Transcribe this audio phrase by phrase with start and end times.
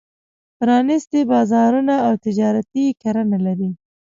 [0.57, 3.69] پرانېستي بازارونه او تجارتي کرنه لري.